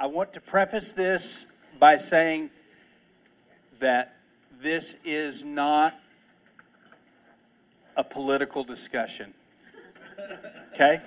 [0.00, 1.46] I want to preface this
[1.80, 2.50] by saying
[3.80, 4.14] that
[4.60, 5.98] this is not
[7.96, 9.34] a political discussion.
[10.72, 11.00] Okay?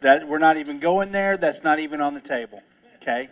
[0.00, 2.64] That we're not even going there, that's not even on the table.
[2.96, 3.28] Okay?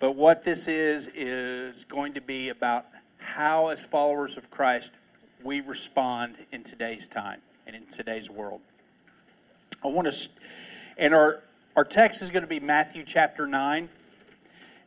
[0.00, 2.86] But what this is is going to be about
[3.18, 4.92] how as followers of Christ
[5.42, 8.62] we respond in today's time and in today's world.
[9.84, 10.28] I want to
[10.96, 11.42] and our
[11.76, 13.88] our text is going to be Matthew chapter 9.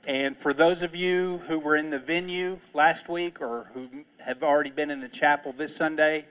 [0.08, 3.90] And for those of you who were in the venue last week or who
[4.26, 6.26] have already been in the chapel this Sunday,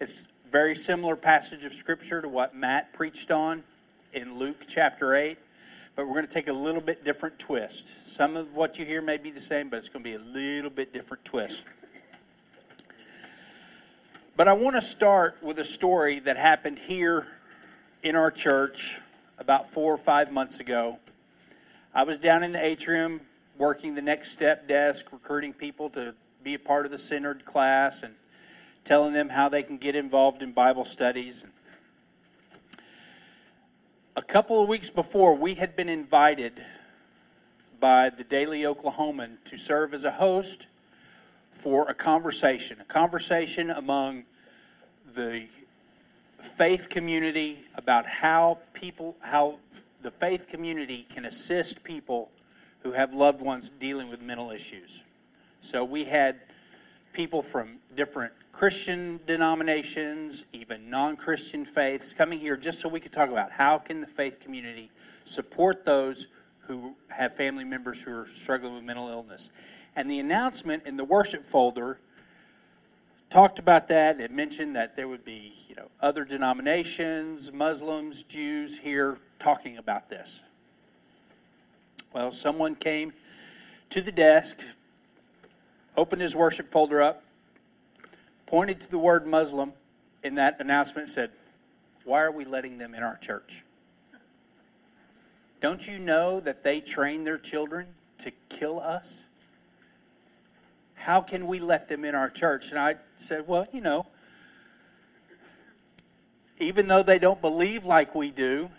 [0.00, 3.62] it's a very similar passage of scripture to what Matt preached on
[4.12, 5.38] in Luke chapter 8.
[5.96, 8.06] But we're going to take a little bit different twist.
[8.06, 10.18] Some of what you hear may be the same, but it's going to be a
[10.18, 11.64] little bit different twist.
[14.36, 17.28] But I want to start with a story that happened here
[18.02, 19.00] in our church
[19.42, 20.98] about four or five months ago.
[21.92, 23.22] I was down in the atrium
[23.58, 28.04] working the next step desk, recruiting people to be a part of the centered class
[28.04, 28.14] and
[28.84, 31.44] telling them how they can get involved in Bible studies.
[34.14, 36.64] A couple of weeks before, we had been invited
[37.80, 40.68] by the Daily Oklahoman to serve as a host
[41.50, 44.22] for a conversation, a conversation among
[45.04, 45.48] the
[46.42, 49.58] faith community about how people, how
[50.02, 52.30] the faith community can assist people
[52.82, 55.04] who have loved ones dealing with mental issues.
[55.60, 56.40] So we had
[57.12, 63.30] people from different Christian denominations, even non-Christian faiths coming here just so we could talk
[63.30, 64.90] about how can the faith community
[65.24, 66.28] support those
[66.60, 69.52] who have family members who are struggling with mental illness.
[69.94, 71.98] And the announcement in the worship folder
[73.32, 74.20] talked about that.
[74.20, 80.10] It mentioned that there would be, you know, other denominations, Muslims, Jews here talking about
[80.10, 80.42] this.
[82.12, 83.14] Well, someone came
[83.88, 84.60] to the desk,
[85.96, 87.22] opened his worship folder up,
[88.44, 89.72] pointed to the word Muslim
[90.22, 91.30] in that announcement, said,
[92.04, 93.64] Why are we letting them in our church?
[95.62, 97.86] Don't you know that they train their children
[98.18, 99.24] to kill us?
[101.02, 102.70] How can we let them in our church?
[102.70, 104.06] And I said, Well, you know,
[106.58, 108.70] even though they don't believe like we do,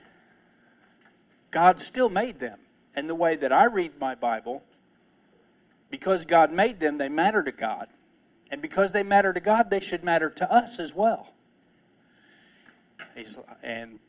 [1.52, 2.60] God still made them.
[2.96, 4.64] And the way that I read my Bible,
[5.90, 7.90] because God made them, they matter to God.
[8.50, 11.34] And because they matter to God, they should matter to us as well.
[13.18, 14.00] He's, and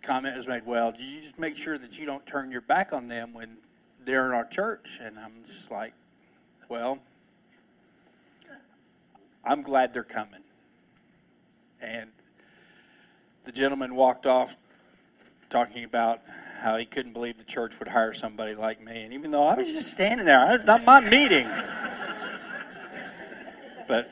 [0.00, 3.08] comment was made, well, you just make sure that you don't turn your back on
[3.08, 3.58] them when
[4.02, 5.00] they're in our church?
[5.02, 5.92] And I'm just like,
[6.68, 6.98] well,
[9.44, 10.40] I'm glad they're coming.
[11.80, 12.10] And
[13.44, 14.56] the gentleman walked off
[15.48, 16.20] talking about
[16.60, 19.04] how he couldn't believe the church would hire somebody like me.
[19.04, 21.48] And even though I was just standing there, not my meeting.
[23.86, 24.10] But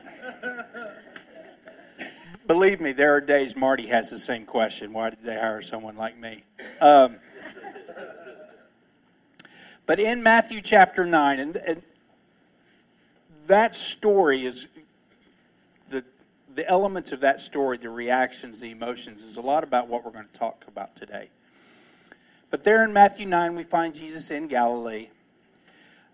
[2.47, 5.97] believe me, there are days Marty has the same question why did they hire someone
[5.97, 6.45] like me?
[6.81, 7.17] Um,
[9.85, 11.83] but in Matthew chapter 9, and, and
[13.47, 14.69] that story is
[15.89, 16.05] the
[16.57, 20.11] the elements of that story, the reactions, the emotions, is a lot about what we're
[20.11, 21.29] going to talk about today.
[22.51, 25.09] But there in Matthew 9, we find Jesus in Galilee.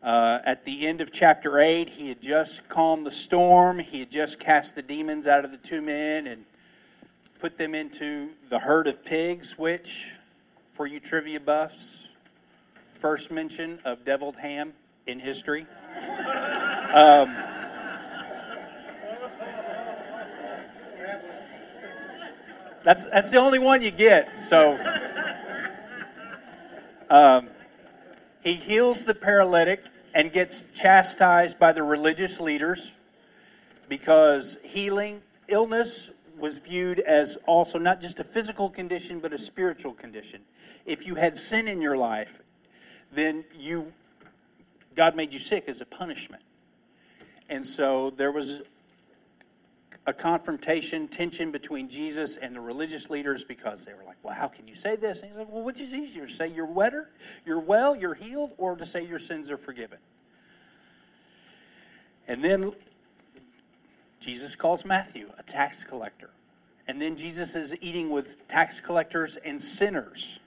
[0.03, 3.79] Uh, at the end of chapter 8, he had just calmed the storm.
[3.79, 6.45] He had just cast the demons out of the two men and
[7.39, 10.17] put them into the herd of pigs, which,
[10.73, 12.09] for you trivia buffs,
[12.93, 14.73] first mention of deviled ham
[15.07, 15.67] in history.
[16.93, 17.35] Um,
[22.83, 24.37] that's that's the only one you get.
[24.37, 24.79] So
[27.09, 27.49] um,
[28.43, 32.93] he heals the paralytic and gets chastised by the religious leaders
[33.89, 39.95] because healing illness was viewed as also not just a physical condition but a spiritual
[39.95, 40.43] condition.
[40.85, 42.43] If you had sin in your life,
[43.11, 43.95] then you
[44.95, 46.43] God made you sick as a punishment.
[47.53, 48.63] And so there was
[50.07, 54.49] a confrontation, tension between Jesus and the religious leaders because they were like, Well, how
[54.49, 55.21] can you say this?
[55.21, 57.11] And he's like, Well, which is easier, to say you're wetter,
[57.45, 59.99] you're well, you're healed, or to say your sins are forgiven?
[62.27, 62.73] And then
[64.19, 66.31] Jesus calls Matthew a tax collector.
[66.89, 70.41] And then Jesus is eating with tax collectors and sinners.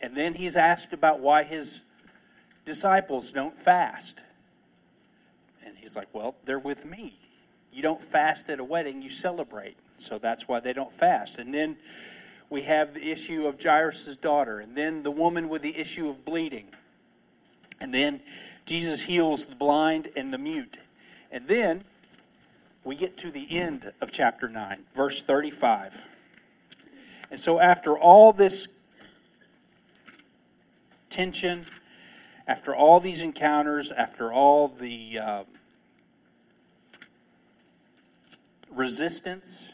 [0.00, 1.82] And then he's asked about why his
[2.64, 4.22] disciples don't fast.
[5.66, 7.18] And he's like, Well, they're with me.
[7.72, 9.76] You don't fast at a wedding, you celebrate.
[9.98, 11.38] So that's why they don't fast.
[11.38, 11.76] And then
[12.48, 16.24] we have the issue of Jairus' daughter, and then the woman with the issue of
[16.24, 16.68] bleeding.
[17.80, 18.20] And then
[18.64, 20.78] Jesus heals the blind and the mute.
[21.30, 21.84] And then
[22.84, 26.08] we get to the end of chapter 9, verse 35.
[27.30, 28.78] And so, after all this
[31.10, 31.64] tension,
[32.46, 35.44] after all these encounters, after all the uh,
[38.76, 39.72] resistance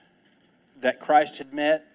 [0.81, 1.87] that Christ had met,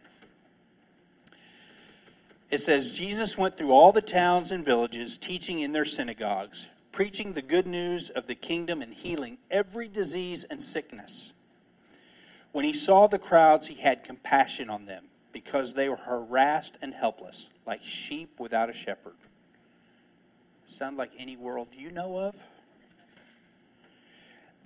[2.50, 7.34] it says Jesus went through all the towns and villages, teaching in their synagogues, preaching
[7.34, 11.34] the good news of the kingdom and healing every disease and sickness.
[12.54, 16.94] When he saw the crowds, he had compassion on them because they were harassed and
[16.94, 19.14] helpless, like sheep without a shepherd.
[20.66, 22.44] Sound like any world you know of?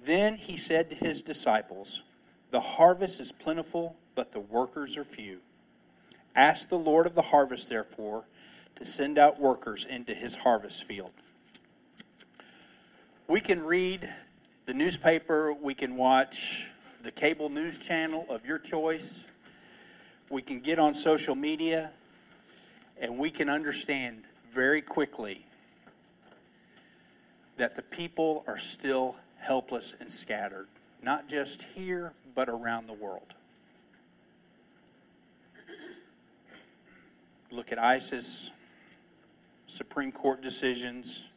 [0.03, 2.03] Then he said to his disciples,
[2.51, 5.39] The harvest is plentiful, but the workers are few.
[6.35, 8.25] Ask the Lord of the harvest, therefore,
[8.75, 11.11] to send out workers into his harvest field.
[13.27, 14.09] We can read
[14.65, 16.67] the newspaper, we can watch
[17.01, 19.25] the cable news channel of your choice,
[20.29, 21.91] we can get on social media,
[22.99, 25.45] and we can understand very quickly
[27.57, 30.67] that the people are still helpless and scattered,
[31.01, 33.35] not just here, but around the world.
[37.51, 38.51] look at ISIS,
[39.67, 41.29] Supreme Court decisions,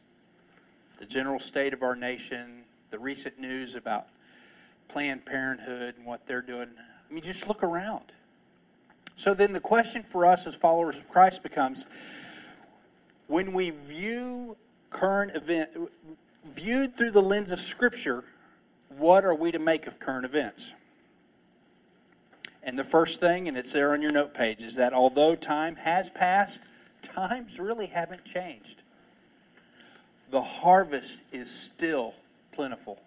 [0.97, 4.07] the general state of our nation, the recent news about
[4.87, 6.69] Planned Parenthood and what they're doing.
[7.09, 8.13] I mean, just look around.
[9.15, 11.85] So then the question for us as followers of Christ becomes
[13.27, 14.55] when we view
[14.89, 15.69] current event
[16.45, 18.23] viewed through the lens of scripture,
[18.97, 20.74] what are we to make of current events?
[22.65, 25.75] And the first thing, and it's there on your note page, is that although time
[25.75, 26.63] has passed,
[27.03, 28.81] times really haven't changed.
[30.31, 32.15] The harvest is still
[32.51, 32.99] plentiful.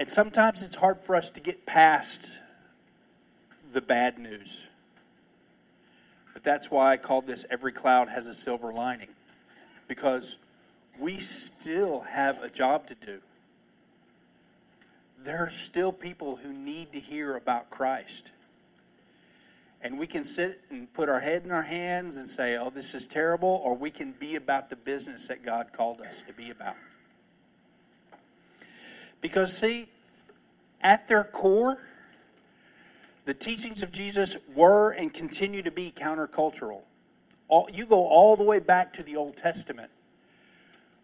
[0.00, 2.32] And sometimes it's hard for us to get past
[3.72, 4.66] the bad news.
[6.32, 9.10] But that's why I called this Every Cloud Has a Silver Lining.
[9.86, 10.38] Because
[10.98, 13.20] we still have a job to do
[15.24, 18.30] there are still people who need to hear about Christ.
[19.80, 22.94] And we can sit and put our head in our hands and say, oh, this
[22.94, 26.50] is terrible, or we can be about the business that God called us to be
[26.50, 26.76] about.
[29.20, 29.88] Because, see,
[30.82, 31.78] at their core,
[33.24, 36.80] the teachings of Jesus were and continue to be countercultural.
[37.48, 39.90] All, you go all the way back to the Old Testament.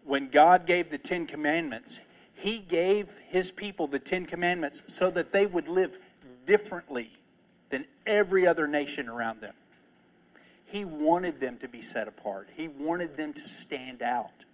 [0.05, 2.01] When God gave the Ten Commandments,
[2.33, 5.97] he gave his people the Ten Commandments so that they would live
[6.45, 7.11] differently
[7.69, 9.53] than every other nation around them.
[10.65, 14.45] He wanted them to be set apart, he wanted them to stand out.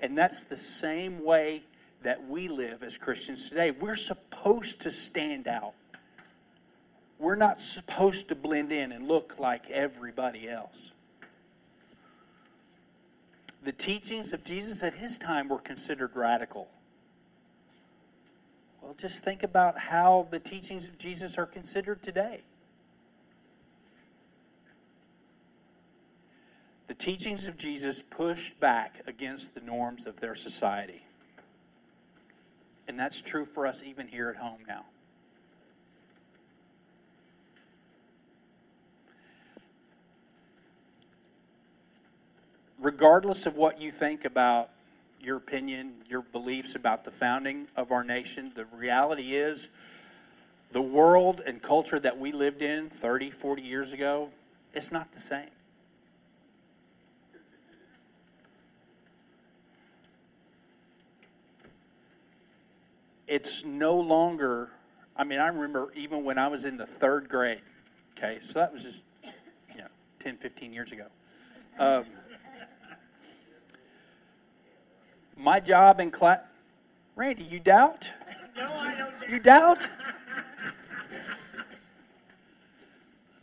[0.00, 1.62] And that's the same way
[2.02, 3.70] that we live as Christians today.
[3.70, 5.74] We're supposed to stand out.
[7.18, 10.92] We're not supposed to blend in and look like everybody else.
[13.62, 16.68] The teachings of Jesus at his time were considered radical.
[18.80, 22.40] Well, just think about how the teachings of Jesus are considered today.
[26.86, 31.04] The teachings of Jesus pushed back against the norms of their society.
[32.88, 34.86] And that's true for us even here at home now.
[42.80, 44.70] Regardless of what you think about
[45.22, 48.50] your opinion, your beliefs about the founding of our nation.
[48.54, 49.68] The reality is,
[50.72, 54.30] the world and culture that we lived in 30, 40 years ago,
[54.72, 55.50] it's not the same.
[63.26, 64.70] It's no longer,
[65.16, 67.60] I mean, I remember even when I was in the third grade,
[68.16, 69.04] okay, so that was just,
[69.74, 71.06] you know, 10, 15 years ago.
[71.78, 72.04] Um,
[75.40, 76.40] my job in class.
[77.16, 78.12] Randy, you doubt?
[78.56, 79.30] No, I don't.
[79.30, 79.88] You doubt?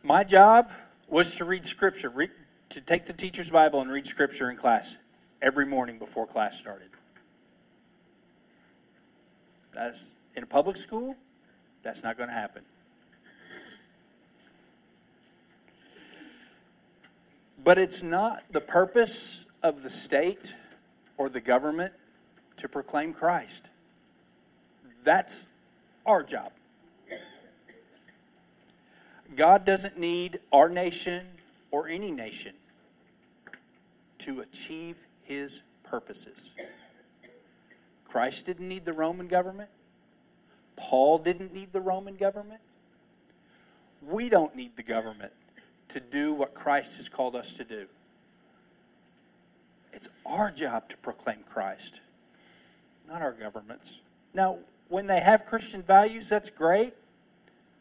[0.03, 0.71] My job
[1.07, 2.31] was to read scripture, read,
[2.69, 4.97] to take the teacher's Bible and read scripture in class
[5.41, 6.89] every morning before class started.
[9.73, 11.15] That's in a public school,
[11.83, 12.63] that's not going to happen.
[17.63, 20.55] But it's not the purpose of the state
[21.17, 21.93] or the government
[22.57, 23.69] to proclaim Christ.
[25.03, 25.47] That's
[26.05, 26.51] our job.
[29.35, 31.25] God doesn't need our nation
[31.71, 32.53] or any nation
[34.19, 36.51] to achieve his purposes.
[38.07, 39.69] Christ didn't need the Roman government.
[40.75, 42.61] Paul didn't need the Roman government.
[44.01, 45.33] We don't need the government
[45.89, 47.87] to do what Christ has called us to do.
[49.93, 52.01] It's our job to proclaim Christ,
[53.07, 54.01] not our government's.
[54.33, 56.93] Now, when they have Christian values, that's great,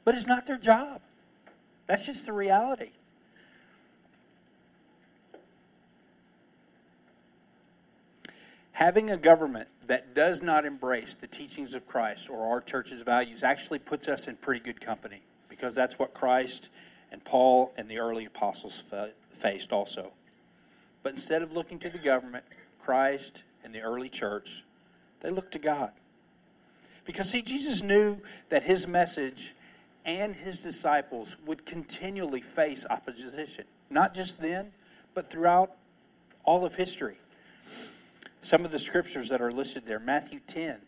[0.04, 1.00] but it's not their job.
[1.86, 2.90] That's just the reality.
[8.72, 13.42] Having a government that does not embrace the teachings of Christ or our church's values
[13.42, 16.68] actually puts us in pretty good company because that's what Christ
[17.10, 18.92] and Paul and the early apostles
[19.30, 20.12] faced also.
[21.06, 22.44] But instead of looking to the government,
[22.80, 24.64] Christ and the early church,
[25.20, 25.92] they looked to God.
[27.04, 29.54] Because, see, Jesus knew that his message
[30.04, 34.72] and his disciples would continually face opposition, not just then,
[35.14, 35.70] but throughout
[36.42, 37.18] all of history.
[38.40, 40.78] Some of the scriptures that are listed there Matthew 10,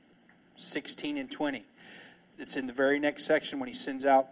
[0.56, 1.64] 16, and 20.
[2.40, 4.26] It's in the very next section when he sends out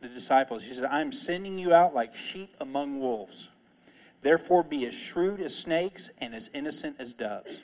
[0.00, 0.62] the disciples.
[0.62, 3.48] He says, I'm sending you out like sheep among wolves.
[4.22, 7.62] Therefore, be as shrewd as snakes and as innocent as doves.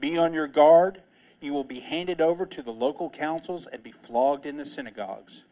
[0.00, 1.02] Be on your guard.
[1.40, 5.44] You will be handed over to the local councils and be flogged in the synagogues.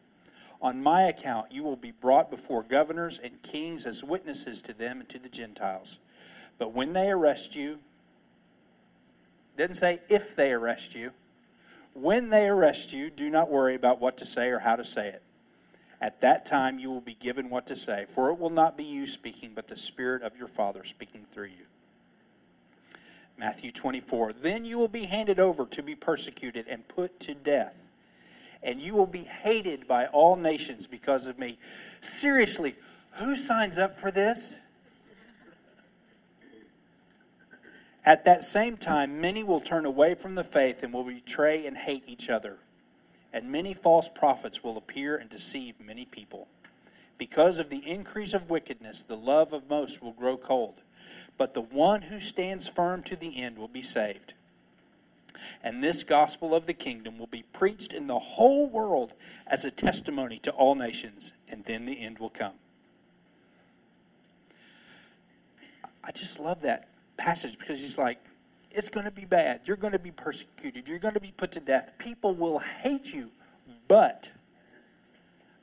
[0.61, 4.99] On my account, you will be brought before governors and kings as witnesses to them
[4.99, 5.99] and to the Gentiles.
[6.57, 7.79] But when they arrest you,
[9.57, 11.11] doesn't say if they arrest you.
[11.93, 15.09] When they arrest you, do not worry about what to say or how to say
[15.09, 15.21] it.
[16.01, 18.83] At that time you will be given what to say, for it will not be
[18.83, 21.65] you speaking, but the Spirit of your Father speaking through you.
[23.37, 24.33] Matthew 24.
[24.33, 27.91] Then you will be handed over to be persecuted and put to death,
[28.63, 31.59] and you will be hated by all nations because of me.
[32.01, 32.75] Seriously,
[33.13, 34.59] who signs up for this?
[38.03, 41.77] At that same time, many will turn away from the faith and will betray and
[41.77, 42.57] hate each other.
[43.33, 46.47] And many false prophets will appear and deceive many people.
[47.17, 50.81] Because of the increase of wickedness, the love of most will grow cold.
[51.37, 54.33] But the one who stands firm to the end will be saved.
[55.63, 59.13] And this gospel of the kingdom will be preached in the whole world
[59.47, 62.53] as a testimony to all nations, and then the end will come.
[66.03, 68.17] I just love that passage because he's like,
[68.73, 69.61] it's going to be bad.
[69.65, 70.87] You're going to be persecuted.
[70.87, 71.93] You're going to be put to death.
[71.97, 73.31] People will hate you,
[73.87, 74.31] but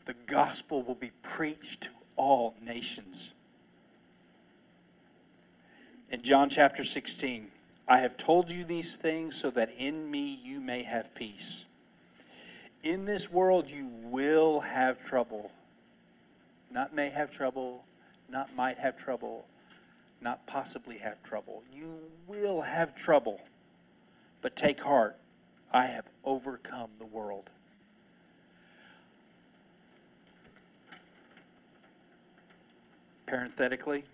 [0.05, 3.33] the gospel will be preached to all nations.
[6.11, 7.49] In John chapter 16,
[7.87, 11.67] I have told you these things so that in me you may have peace.
[12.83, 15.50] In this world you will have trouble.
[16.71, 17.85] Not may have trouble,
[18.31, 19.47] not might have trouble
[20.21, 21.63] not possibly have trouble.
[21.73, 23.41] You will have trouble.
[24.41, 25.17] But take heart,
[25.73, 27.51] I have overcome the world.
[33.27, 34.05] Parenthetically,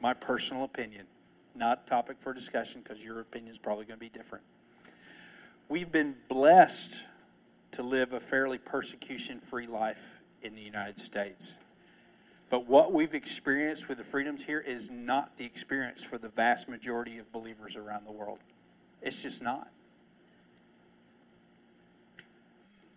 [0.00, 1.06] my personal opinion,
[1.54, 4.44] not topic for discussion because your opinion is probably going to be different.
[5.68, 7.04] We've been blessed
[7.72, 11.56] to live a fairly persecution free life in the United States.
[12.50, 16.68] But what we've experienced with the freedoms here is not the experience for the vast
[16.68, 18.38] majority of believers around the world.
[19.02, 19.68] It's just not.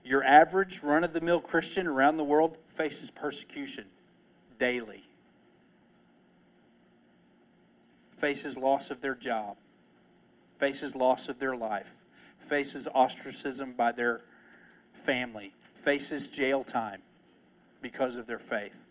[0.03, 3.85] Your average run of the mill Christian around the world faces persecution
[4.57, 5.03] daily,
[8.11, 9.57] faces loss of their job,
[10.57, 11.97] faces loss of their life,
[12.39, 14.21] faces ostracism by their
[14.93, 17.01] family, faces jail time
[17.81, 18.87] because of their faith.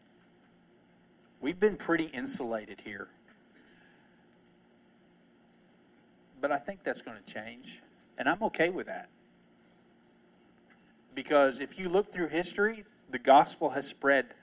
[1.46, 3.06] We've been pretty insulated here.
[6.40, 7.82] But I think that's going to change.
[8.18, 9.08] And I'm okay with that.
[11.14, 14.34] Because if you look through history, the gospel has spread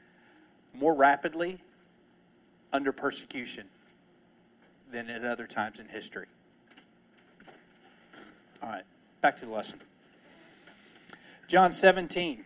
[0.73, 1.59] more rapidly
[2.71, 3.67] under persecution
[4.89, 6.27] than at other times in history.
[8.61, 8.85] All right,
[9.19, 9.81] back to the lesson.
[11.49, 12.45] John 17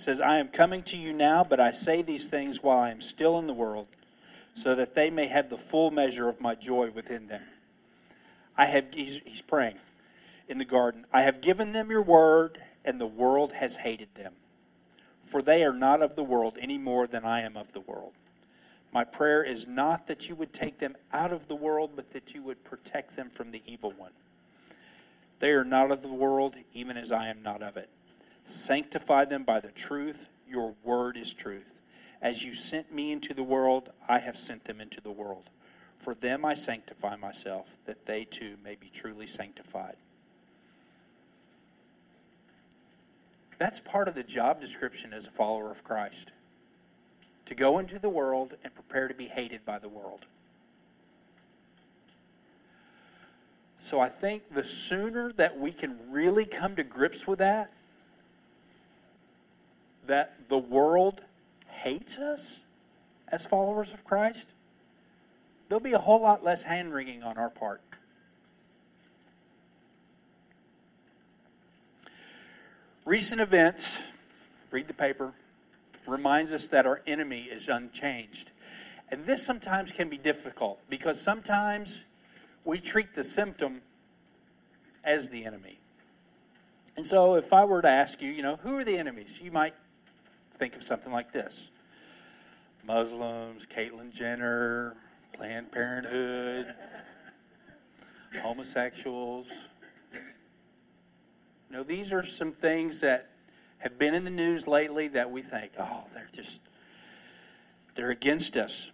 [0.00, 3.00] says, I am coming to you now, but I say these things while I am
[3.00, 3.88] still in the world,
[4.54, 7.42] so that they may have the full measure of my joy within them.
[8.56, 9.78] I have, he's, he's praying
[10.50, 14.32] in the garden, I have given them your word, and the world has hated them.
[15.20, 18.14] For they are not of the world any more than I am of the world.
[18.92, 22.34] My prayer is not that you would take them out of the world, but that
[22.34, 24.10] you would protect them from the evil one.
[25.38, 27.88] They are not of the world, even as I am not of it.
[28.44, 30.28] Sanctify them by the truth.
[30.48, 31.80] Your word is truth.
[32.20, 35.50] As you sent me into the world, I have sent them into the world.
[35.96, 39.96] For them I sanctify myself, that they too may be truly sanctified.
[43.58, 46.32] That's part of the job description as a follower of Christ
[47.44, 50.24] to go into the world and prepare to be hated by the world.
[53.76, 57.72] So I think the sooner that we can really come to grips with that,
[60.10, 61.22] that the world
[61.68, 62.62] hates us
[63.28, 64.54] as followers of Christ,
[65.68, 67.80] there'll be a whole lot less hand wringing on our part.
[73.04, 74.12] Recent events,
[74.72, 75.32] read the paper,
[76.08, 78.50] reminds us that our enemy is unchanged.
[79.10, 82.04] And this sometimes can be difficult because sometimes
[82.64, 83.82] we treat the symptom
[85.04, 85.78] as the enemy.
[86.96, 89.40] And so if I were to ask you, you know, who are the enemies?
[89.40, 89.74] You might
[90.60, 91.70] think of something like this
[92.86, 94.94] Muslims, Caitlyn Jenner,
[95.32, 96.74] Planned Parenthood,
[98.42, 99.70] homosexuals.
[101.70, 103.30] You know, these are some things that
[103.78, 106.62] have been in the news lately that we think, oh, they're just,
[107.94, 108.92] they're against us.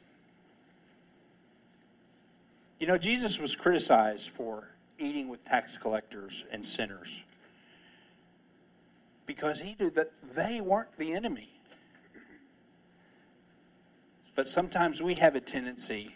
[2.78, 4.68] You know, Jesus was criticized for
[5.00, 7.24] eating with tax collectors and sinners
[9.24, 11.50] because he knew that they weren't the enemy.
[14.36, 16.14] But sometimes we have a tendency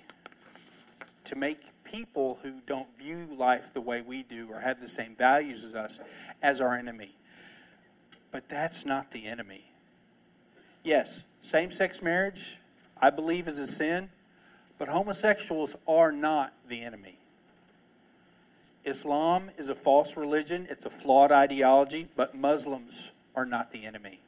[1.25, 5.17] to make people who don't view life the way we do or have the same
[5.17, 6.01] values as us
[6.43, 7.17] as our enemy.
[8.31, 9.65] But that's not the enemy.
[10.85, 12.59] Yes, same sex marriage,
[13.01, 14.11] I believe, is a sin,
[14.79, 17.17] but homosexuals are not the enemy.
[18.85, 24.21] Islam is a false religion, it's a flawed ideology, but Muslims are not the enemy.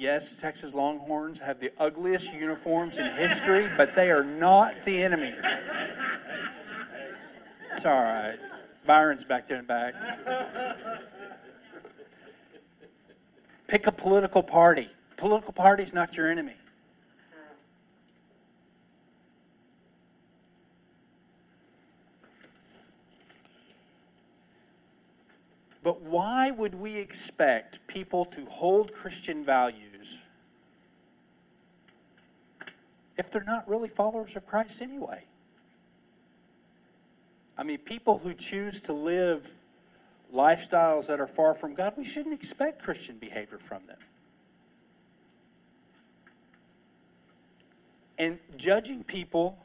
[0.00, 5.34] Yes, Texas Longhorns have the ugliest uniforms in history, but they are not the enemy.
[7.70, 8.38] It's all right.
[8.86, 9.92] Byron's back there in back.
[13.66, 14.88] Pick a political party.
[15.18, 16.54] Political party is not your enemy.
[25.82, 29.89] But why would we expect people to hold Christian values
[33.20, 35.22] if they're not really followers of Christ anyway?
[37.58, 39.50] I mean, people who choose to live
[40.34, 43.98] lifestyles that are far from God, we shouldn't expect Christian behavior from them.
[48.18, 49.58] And judging people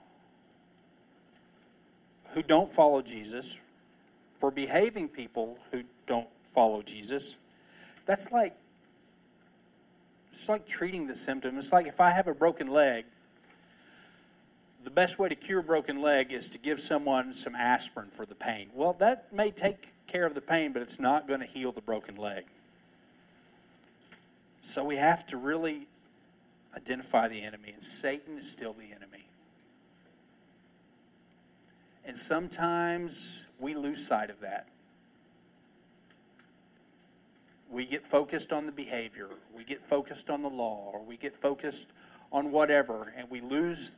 [2.31, 3.57] who don't follow Jesus
[4.37, 7.37] for behaving people who don't follow Jesus,
[8.05, 8.53] that's like
[10.27, 11.57] it's like treating the symptom.
[11.57, 13.05] It's like if I have a broken leg,
[14.85, 18.23] the best way to cure a broken leg is to give someone some aspirin for
[18.23, 18.69] the pain.
[18.71, 21.81] Well, that may take care of the pain, but it's not going to heal the
[21.81, 22.45] broken leg.
[24.61, 25.87] So we have to really
[26.75, 29.25] identify the enemy, and Satan is still the enemy.
[32.05, 34.67] And sometimes we lose sight of that.
[37.71, 41.35] We get focused on the behavior, we get focused on the law, or we get
[41.35, 41.91] focused
[42.31, 43.97] on whatever, and we lose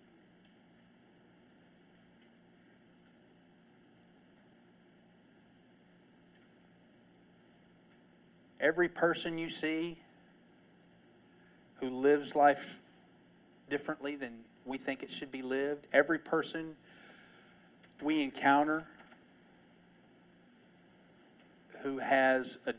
[8.61, 9.97] Every person you see
[11.79, 12.83] who lives life
[13.69, 16.75] differently than we think it should be lived, every person
[18.03, 18.85] we encounter
[21.81, 22.75] who has a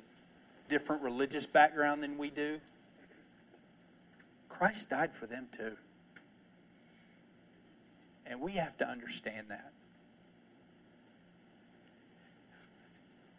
[0.69, 2.61] different religious background than we do,
[4.49, 5.77] Christ died for them too.
[8.25, 9.73] And we have to understand that.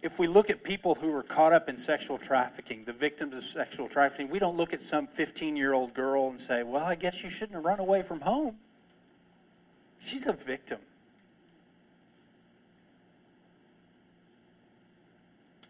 [0.04, 3.44] If we look at people who are caught up in sexual trafficking, the victims of
[3.44, 6.96] sexual trafficking, we don't look at some 15 year old girl and say, well, I
[6.96, 8.58] guess you shouldn't have run away from home.
[10.00, 10.80] She's a victim.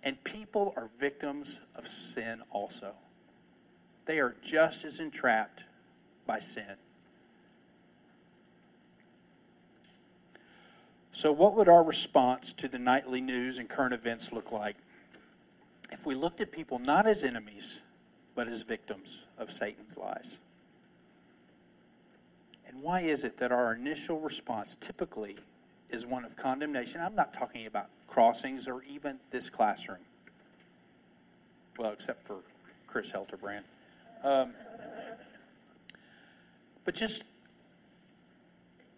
[0.02, 2.94] And people are victims of sin also.
[4.06, 5.64] They are just as entrapped
[6.26, 6.76] by sin.
[11.24, 14.76] So, what would our response to the nightly news and current events look like
[15.90, 17.80] if we looked at people not as enemies,
[18.36, 20.40] but as victims of Satan's lies?
[22.68, 25.38] And why is it that our initial response typically
[25.90, 27.00] is one of condemnation?
[27.00, 30.00] I'm not talking about crossings or even this classroom.
[31.78, 32.40] Well, except for
[32.86, 33.64] Chris Helterbrand.
[34.26, 34.52] Um,
[36.84, 37.24] but just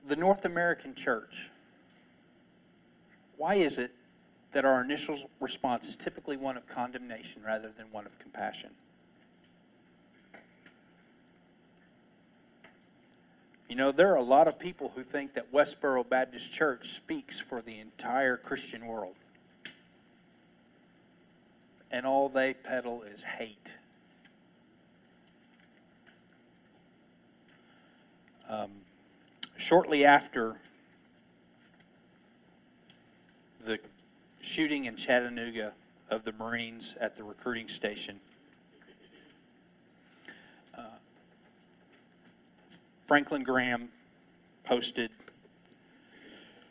[0.07, 1.51] the North American church
[3.37, 3.91] why is it
[4.51, 8.69] that our initial response is typically one of condemnation rather than one of compassion?
[13.67, 17.39] You know, there are a lot of people who think that Westboro Baptist Church speaks
[17.39, 19.15] for the entire Christian world.
[21.91, 23.75] And all they peddle is hate.
[28.47, 28.69] Um,
[29.57, 30.59] shortly after
[33.65, 33.79] the
[34.41, 35.73] shooting in Chattanooga
[36.09, 38.19] of the Marines at the recruiting station.
[40.77, 40.81] Uh,
[43.05, 43.89] Franklin Graham
[44.63, 45.09] posted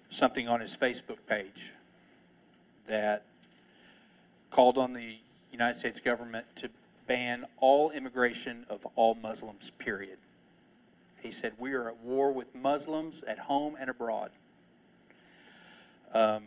[0.08, 1.72] something on his Facebook page
[2.86, 3.24] that
[4.50, 5.16] called on the
[5.50, 6.70] United States government to
[7.08, 10.18] ban all immigration of all Muslims, period.
[11.20, 14.30] He said, We are at war with Muslims at home and abroad.
[16.12, 16.42] Um,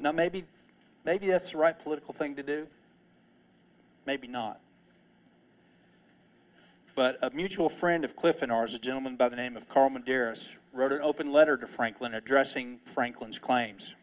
[0.00, 0.44] Now, maybe,
[1.04, 2.66] maybe that's the right political thing to do.
[4.06, 4.60] Maybe not.
[6.94, 9.90] But a mutual friend of Cliff and ours, a gentleman by the name of Carl
[9.90, 13.94] Medearis, wrote an open letter to Franklin addressing Franklin's claims.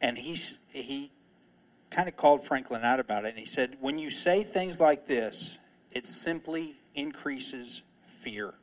[0.00, 1.10] And he's, he
[1.90, 3.28] kind of called Franklin out about it.
[3.28, 5.58] And he said, When you say things like this,
[5.92, 8.54] it simply increases fear.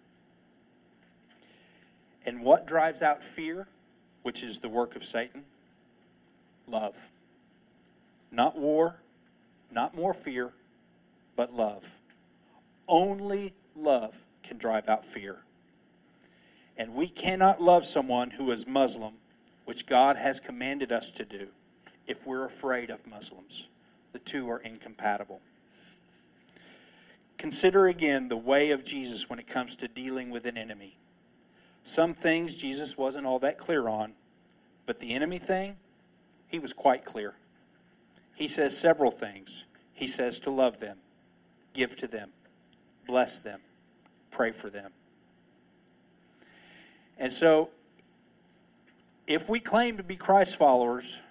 [2.25, 3.67] And what drives out fear?
[4.25, 5.43] Which is the work of Satan?
[6.67, 7.09] Love.
[8.31, 8.95] Not war,
[9.71, 10.51] not more fear,
[11.35, 11.99] but love.
[12.87, 15.43] Only love can drive out fear.
[16.75, 19.13] And we cannot love someone who is Muslim,
[19.65, 21.49] which God has commanded us to do,
[22.07, 23.69] if we're afraid of Muslims.
[24.11, 25.39] The two are incompatible.
[27.37, 30.97] Consider again the way of Jesus when it comes to dealing with an enemy.
[31.85, 34.13] Some things Jesus wasn't all that clear on,
[34.87, 35.77] but the enemy thing,
[36.47, 37.35] he was quite clear.
[38.35, 39.65] He says several things.
[39.93, 40.97] He says to love them,
[41.73, 42.31] give to them,
[43.07, 43.59] bless them,
[44.31, 44.91] pray for them.
[47.19, 47.69] And so,
[49.27, 51.21] if we claim to be Christ followers,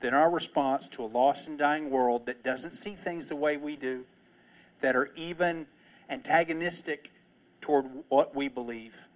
[0.00, 3.58] then our response to a lost and dying world that doesn't see things the way
[3.58, 4.06] we do,
[4.80, 5.66] that are even
[6.08, 7.10] antagonistic
[7.60, 9.06] toward what we believe,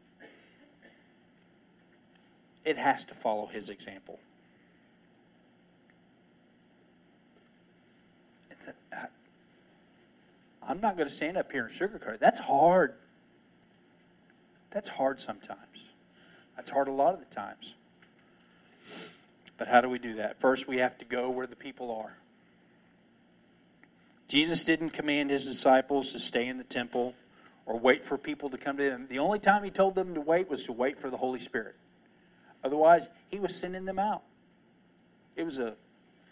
[2.65, 4.19] it has to follow his example.
[10.67, 12.21] I'm not going to stand up here and sugarcoat it.
[12.21, 12.95] That's hard.
[14.71, 15.93] That's hard sometimes.
[16.57, 17.75] That's hard a lot of the times.
[19.57, 20.41] But how do we do that?
[20.41, 22.17] First, we have to go where the people are.
[24.27, 27.15] Jesus didn't command his disciples to stay in the temple
[27.67, 29.07] or wait for people to come to him.
[29.09, 31.77] The only time he told them to wait was to wait for the Holy Spirit.
[32.65, 34.23] Otherwise, he was sending them out.
[35.37, 35.77] It was a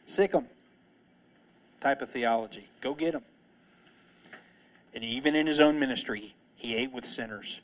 [0.07, 0.49] sick 'em
[1.81, 2.69] type of theology.
[2.81, 3.25] Go get them.
[4.95, 7.61] And even in his own ministry, he ate with sinners.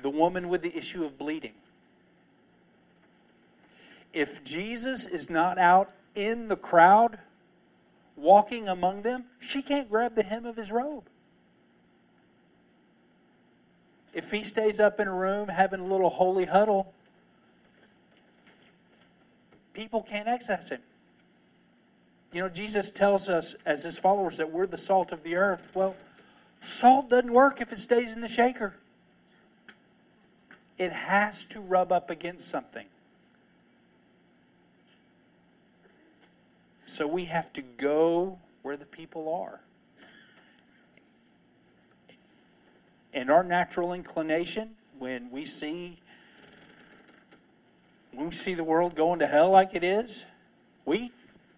[0.00, 1.54] The woman with the issue of bleeding.
[4.12, 7.18] If Jesus is not out in the crowd,
[8.16, 11.08] walking among them, she can't grab the hem of his robe.
[14.12, 16.92] If he stays up in a room having a little holy huddle,
[19.72, 20.80] people can't access him.
[22.32, 25.72] You know, Jesus tells us as his followers that we're the salt of the earth.
[25.74, 25.96] Well,
[26.60, 28.74] salt doesn't work if it stays in the shaker.
[30.78, 32.86] It has to rub up against something.
[36.86, 39.60] So we have to go where the people are.
[43.12, 45.98] And our natural inclination, when we see
[48.12, 50.24] when we see the world going to hell like it is,
[50.84, 51.10] we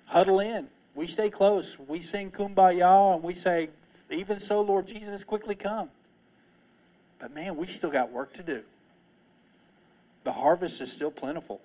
[0.07, 0.69] huddle in.
[0.95, 1.79] We stay close.
[1.79, 3.71] We sing kumbaya and we say,
[4.11, 5.89] even so, Lord Jesus, quickly come.
[7.19, 8.63] But man, we still got work to do.
[10.25, 11.61] The harvest is still plentiful.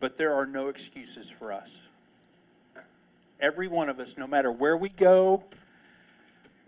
[0.00, 1.80] But there are no excuses for us.
[3.38, 5.44] Every one of us, no matter where we go,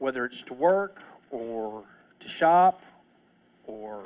[0.04, 1.82] whether it's to work or
[2.20, 2.82] to shop
[3.66, 4.02] or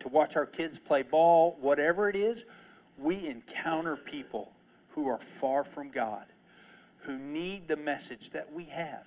[0.00, 2.46] to watch our kids play ball, whatever it is,
[2.98, 4.50] we encounter people
[4.88, 6.24] who are far from God,
[7.02, 9.06] who need the message that we have.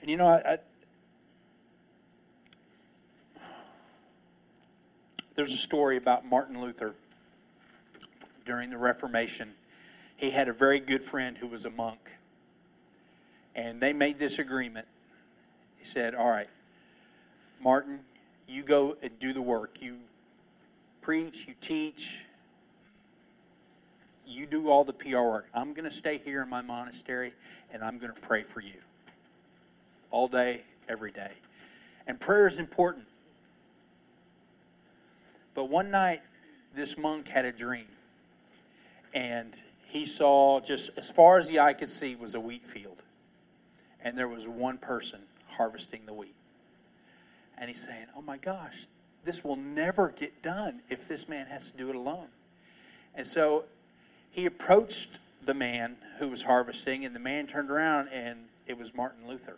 [0.00, 0.58] And you know, I, I,
[5.34, 6.94] there's a story about Martin Luther
[8.44, 9.54] during the Reformation.
[10.16, 12.16] He had a very good friend who was a monk.
[13.54, 14.86] And they made this agreement.
[15.76, 16.48] He said, All right,
[17.60, 18.00] Martin,
[18.48, 19.80] you go and do the work.
[19.80, 19.98] You
[21.00, 22.24] preach, you teach,
[24.26, 25.48] you do all the PR work.
[25.54, 27.32] I'm going to stay here in my monastery
[27.72, 28.80] and I'm going to pray for you
[30.10, 31.32] all day, every day.
[32.06, 33.06] And prayer is important.
[35.54, 36.22] But one night,
[36.74, 37.86] this monk had a dream.
[39.12, 39.54] And
[39.86, 43.02] he saw just as far as the eye could see was a wheat field.
[44.02, 46.34] And there was one person harvesting the wheat.
[47.56, 48.86] And he's saying, Oh my gosh,
[49.22, 52.26] this will never get done if this man has to do it alone.
[53.14, 53.66] And so
[54.30, 58.94] he approached the man who was harvesting, and the man turned around, and it was
[58.94, 59.56] Martin Luther.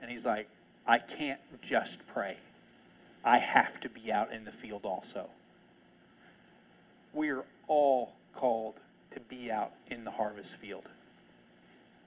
[0.00, 0.48] And he's like,
[0.86, 2.36] I can't just pray.
[3.24, 5.28] I have to be out in the field also.
[7.12, 8.80] We are all called
[9.10, 10.88] to be out in the harvest field.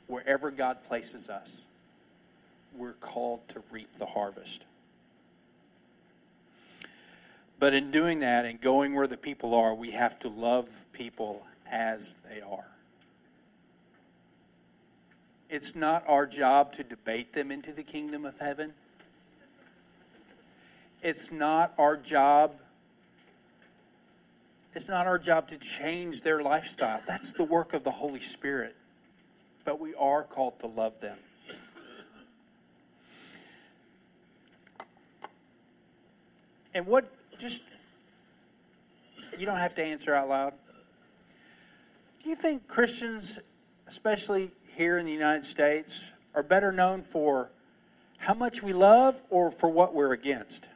[0.07, 1.65] Wherever God places us,
[2.75, 4.65] we're called to reap the harvest.
[7.59, 11.45] But in doing that and going where the people are, we have to love people
[11.69, 12.67] as they are.
[15.49, 18.73] It's not our job to debate them into the kingdom of heaven.
[21.03, 22.53] It's not our job.
[24.71, 27.01] It's not our job to change their lifestyle.
[27.05, 28.75] That's the work of the Holy Spirit.
[29.65, 31.17] But we are called to love them.
[36.73, 37.05] And what,
[37.37, 37.61] just,
[39.37, 40.53] you don't have to answer out loud.
[42.23, 43.39] Do you think Christians,
[43.87, 47.51] especially here in the United States are better known for
[48.17, 50.69] how much we love or for what we're against?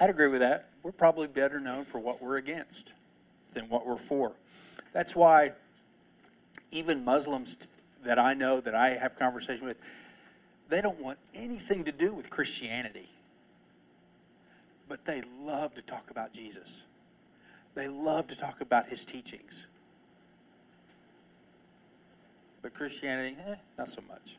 [0.00, 0.68] I'd agree with that.
[0.82, 2.92] We're probably better known for what we're against
[3.52, 4.32] than what we're for.
[4.92, 5.52] That's why
[6.70, 7.68] even Muslims
[8.04, 9.78] that I know that I have conversation with,
[10.68, 13.08] they don't want anything to do with Christianity.
[14.88, 16.82] But they love to talk about Jesus.
[17.74, 19.66] They love to talk about his teachings.
[22.62, 24.36] But Christianity, eh, not so much.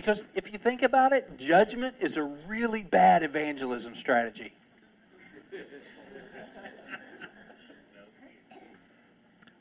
[0.00, 4.54] Because if you think about it, judgment is a really bad evangelism strategy.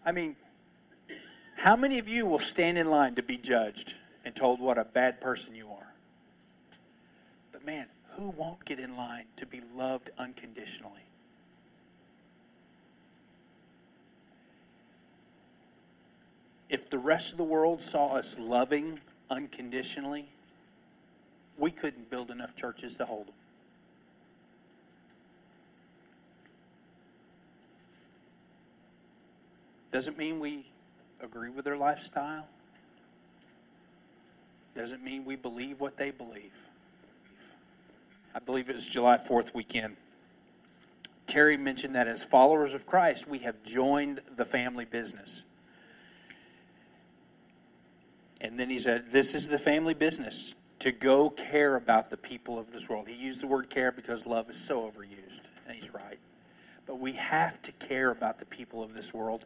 [0.06, 0.38] I mean,
[1.58, 4.86] how many of you will stand in line to be judged and told what a
[4.86, 5.94] bad person you are?
[7.52, 11.04] But man, who won't get in line to be loved unconditionally?
[16.70, 20.26] If the rest of the world saw us loving unconditionally,
[21.58, 23.34] we couldn't build enough churches to hold them.
[29.92, 30.66] Doesn't mean we
[31.22, 32.48] agree with their lifestyle.
[34.76, 36.68] Doesn't mean we believe what they believe.
[38.34, 39.98] I believe it was July 4th weekend.
[41.26, 45.44] Terry mentioned that as followers of Christ, we have joined the family business.
[48.42, 52.58] And then he said, This is the family business to go care about the people
[52.58, 53.08] of this world.
[53.08, 56.20] He used the word care because love is so overused, and he's right.
[56.86, 59.46] But we have to care about the people of this world.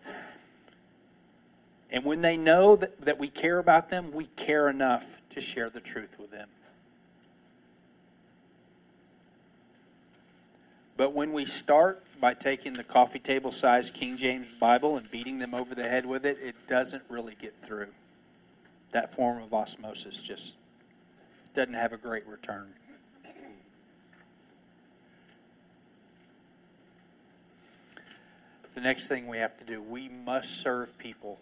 [1.92, 5.70] And when they know that, that we care about them, we care enough to share
[5.70, 6.50] the truth with them.
[10.96, 15.40] But when we start by taking the coffee table size King James Bible and beating
[15.40, 17.90] them over the head with it, it doesn't really get through.
[18.94, 20.56] That form of osmosis just
[21.54, 22.74] doesn't have a great return.
[28.76, 31.40] The next thing we have to do, we must serve people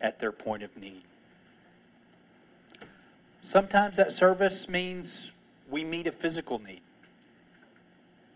[0.00, 1.02] at their point of need.
[3.40, 5.32] Sometimes that service means
[5.68, 6.82] we meet a physical need.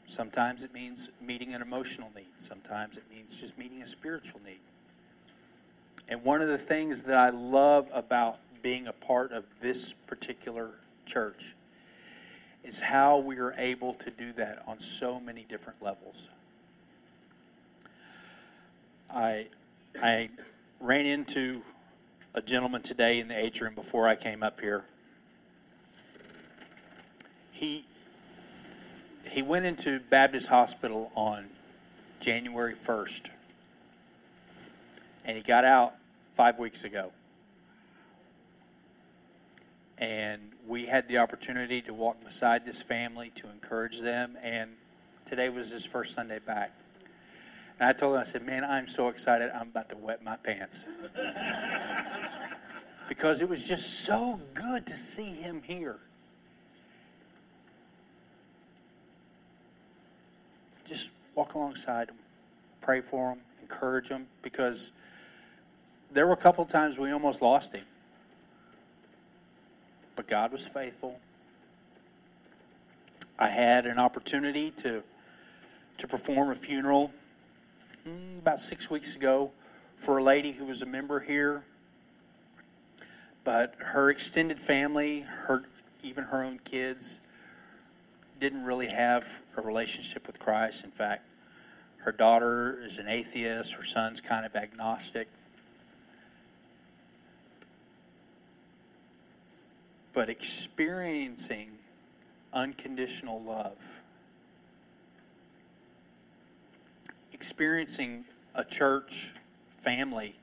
[0.06, 2.26] Sometimes it means meeting an emotional need.
[2.38, 4.60] Sometimes it means just meeting a spiritual need.
[6.08, 10.70] And one of the things that I love about being a part of this particular
[11.04, 11.54] church
[12.64, 16.30] is how we are able to do that on so many different levels.
[19.14, 19.48] I,
[20.02, 20.30] I
[20.80, 21.60] ran into
[22.34, 24.86] a gentleman today in the atrium before I came up here.
[27.52, 27.84] He,
[29.28, 31.50] he went into Baptist Hospital on
[32.18, 33.28] January 1st,
[35.26, 35.96] and he got out
[36.34, 37.12] five weeks ago.
[39.98, 44.70] And we had the opportunity to walk beside this family to encourage them, and
[45.24, 46.72] today was his first Sunday back.
[47.78, 50.36] And I told him, I said, Man, I'm so excited, I'm about to wet my
[50.36, 50.86] pants.
[53.08, 55.98] because it was just so good to see him here.
[60.84, 62.16] Just walk alongside him,
[62.80, 64.92] pray for him, encourage him, because
[66.12, 67.84] there were a couple times we almost lost him.
[70.16, 71.18] But God was faithful.
[73.38, 75.02] I had an opportunity to
[75.98, 77.12] to perform a funeral
[78.06, 79.52] mm, about six weeks ago
[79.96, 81.64] for a lady who was a member here.
[83.44, 85.64] But her extended family, her
[86.02, 87.20] even her own kids,
[88.40, 90.84] didn't really have a relationship with Christ.
[90.84, 91.26] In fact,
[91.98, 95.28] her daughter is an atheist, her son's kind of agnostic.
[100.14, 101.72] But experiencing
[102.52, 104.02] unconditional love,
[107.32, 108.24] experiencing
[108.54, 109.32] a church
[109.70, 110.36] family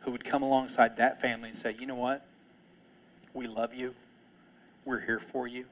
[0.00, 2.24] who would come alongside that family and say, you know what?
[3.34, 3.94] We love you.
[4.84, 5.66] We're here for you.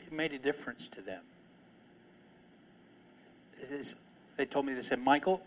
[0.00, 1.22] It made a difference to them.
[4.36, 5.42] they told me, they said, Michael,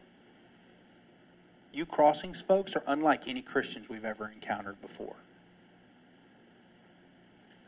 [1.74, 5.16] you crossings folks are unlike any Christians we've ever encountered before.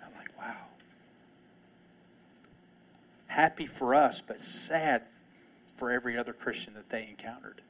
[0.05, 0.67] I'm like, wow.
[3.35, 5.01] Happy for us, but sad
[5.73, 7.61] for every other Christian that they encountered.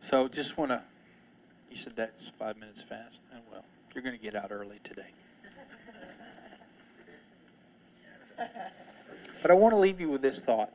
[0.00, 0.84] So just want to,
[1.70, 3.18] you said that's five minutes fast.
[3.32, 3.64] Oh, well,
[3.94, 5.08] you're going to get out early today.
[9.40, 10.72] But I want to leave you with this thought.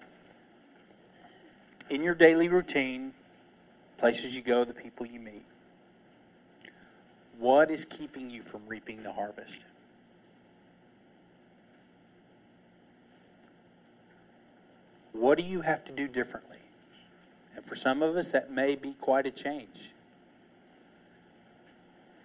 [1.89, 3.13] In your daily routine,
[3.97, 5.43] places you go, the people you meet,
[7.39, 9.65] what is keeping you from reaping the harvest?
[15.11, 16.57] What do you have to do differently?
[17.55, 19.91] And for some of us, that may be quite a change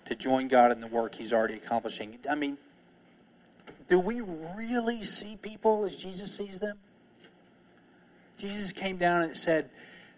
[0.06, 2.18] to join God in the work He's already accomplishing.
[2.28, 2.56] I mean,
[3.88, 6.78] do we really see people as Jesus sees them?
[8.38, 9.68] Jesus came down and said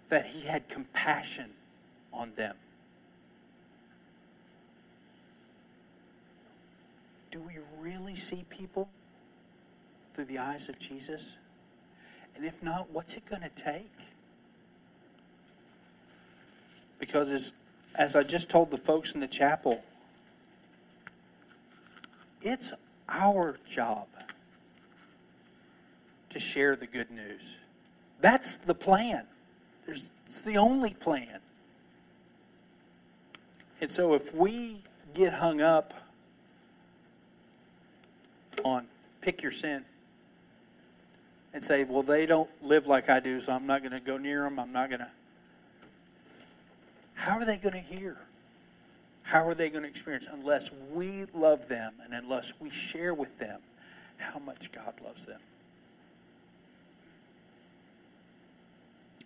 [0.08, 1.50] that He had compassion
[2.12, 2.54] on them.
[7.30, 8.88] Do we really see people
[10.14, 11.36] through the eyes of Jesus?
[12.34, 13.92] And if not, what's it going to take?
[16.98, 17.52] Because as,
[17.98, 19.82] as I just told the folks in the chapel,
[22.42, 22.72] it's
[23.08, 24.06] our job
[26.30, 27.58] to share the good news.
[28.20, 29.26] That's the plan.
[29.86, 31.40] There's, it's the only plan.
[33.80, 34.76] And so if we
[35.14, 35.94] get hung up
[38.64, 38.86] on
[39.20, 39.84] pick your sin
[41.52, 44.16] and say, well, they don't live like I do, so I'm not going to go
[44.16, 45.08] near them, I'm not going to
[47.20, 48.16] how are they going to hear?
[49.24, 53.38] How are they going to experience unless we love them and unless we share with
[53.38, 53.60] them
[54.16, 55.40] how much God loves them?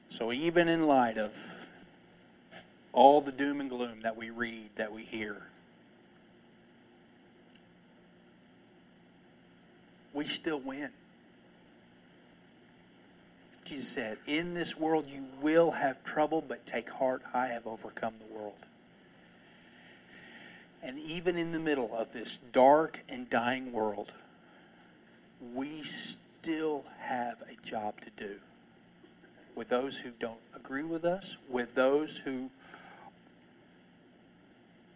[0.09, 1.69] So, even in light of
[2.93, 5.51] all the doom and gloom that we read, that we hear,
[10.15, 10.91] we still win.
[13.65, 18.15] Jesus said, In this world you will have trouble, but take heart, I have overcome
[18.17, 18.55] the world.
[20.83, 24.13] And even in the middle of this dark and dying world,
[25.55, 28.37] we still have a job to do
[29.55, 32.51] with those who don't agree with us, with those who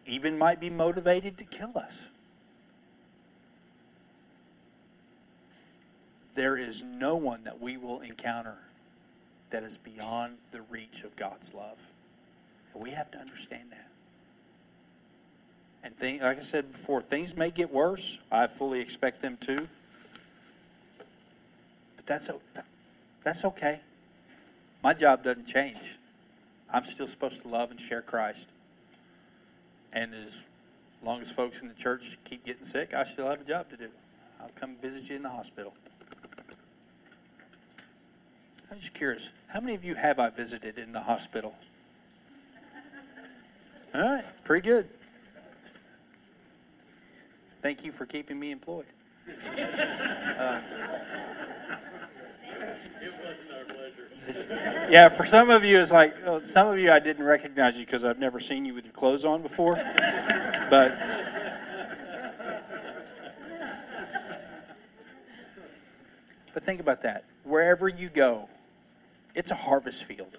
[0.07, 2.11] even might be motivated to kill us.
[6.39, 8.59] There is no one that we will encounter
[9.51, 11.89] that is beyond the reach of God's love.
[12.73, 13.89] And we have to understand that.
[15.83, 18.19] And thing, like I said before, things may get worse.
[18.31, 19.67] I fully expect them to.
[21.97, 22.31] But that's,
[23.25, 23.81] that's okay.
[24.81, 25.99] My job doesn't change.
[26.73, 28.49] I'm still supposed to love and share Christ.
[29.93, 30.47] And as
[31.03, 33.77] long as folks in the church keep getting sick, I still have a job to
[33.77, 33.89] do.
[34.41, 35.73] I'll come visit you in the hospital.
[38.71, 41.55] I'm just curious, how many of you have I visited in the hospital?
[43.95, 44.89] All right, pretty good.
[47.61, 48.87] Thank you for keeping me employed.
[50.39, 50.61] Uh,
[54.91, 57.87] yeah, for some of you, it's like well, some of you I didn't recognize you
[57.87, 59.75] because I've never seen you with your clothes on before.
[60.71, 60.99] But
[66.55, 67.25] but think about that.
[67.45, 68.49] Wherever you go,
[69.39, 70.37] it's a harvest field.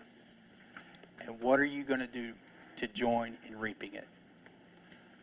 [1.22, 2.34] And what are you going to do
[2.76, 4.06] to join in reaping it?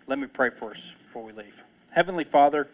[0.07, 1.63] Let me pray for us before we leave.
[1.91, 2.69] Heavenly Father,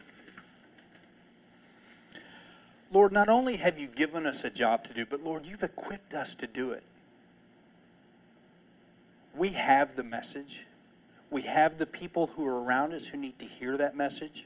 [2.93, 6.15] Lord, not only have you given us a job to do, but Lord, you've equipped
[6.15, 6.85] us to do it.
[9.35, 10.67] We have the message.
[11.31, 14.45] We have the people who are around us who need to hear that message.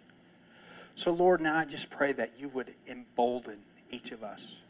[0.94, 3.58] So, Lord, now I just pray that you would embolden
[3.90, 4.62] each of us,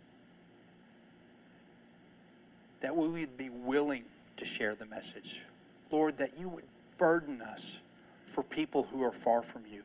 [2.81, 4.05] that we would be willing
[4.37, 5.43] to share the message.
[5.91, 6.64] Lord, that you would
[6.99, 7.81] burden us
[8.24, 9.83] for people who are far from you.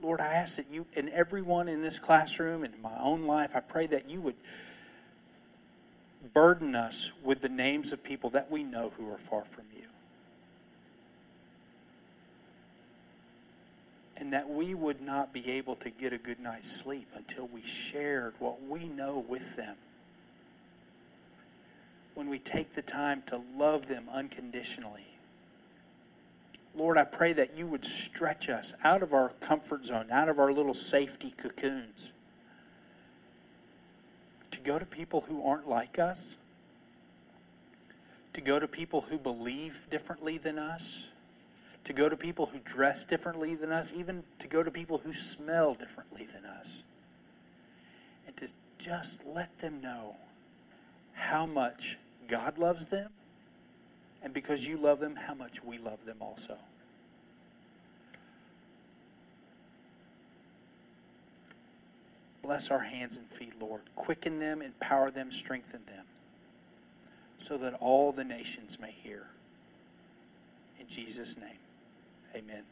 [0.00, 3.54] Lord, I ask that you, and everyone in this classroom and in my own life,
[3.54, 4.36] I pray that you would
[6.32, 9.86] burden us with the names of people that we know who are far from you.
[14.16, 17.62] And that we would not be able to get a good night's sleep until we
[17.62, 19.76] shared what we know with them.
[22.18, 25.06] When we take the time to love them unconditionally.
[26.74, 30.40] Lord, I pray that you would stretch us out of our comfort zone, out of
[30.40, 32.12] our little safety cocoons,
[34.50, 36.38] to go to people who aren't like us,
[38.32, 41.10] to go to people who believe differently than us,
[41.84, 45.12] to go to people who dress differently than us, even to go to people who
[45.12, 46.82] smell differently than us,
[48.26, 50.16] and to just let them know
[51.12, 51.96] how much
[52.28, 53.10] God loves them
[54.22, 56.56] and because you love them, how much we love them also.
[62.42, 63.82] Bless our hands and feet, Lord.
[63.94, 66.04] Quicken them, empower them, strengthen them,
[67.36, 69.26] so that all the nations may hear.
[70.80, 71.58] In Jesus' name,
[72.34, 72.62] amen.